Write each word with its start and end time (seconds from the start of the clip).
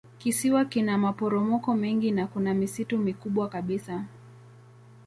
Kisiwa 0.19 0.65
kina 0.65 0.97
maporomoko 0.97 1.75
mengi 1.75 2.11
na 2.11 2.27
kuna 2.27 2.53
misitu 2.53 2.97
mikubwa 2.97 3.49
kabisa. 3.49 4.05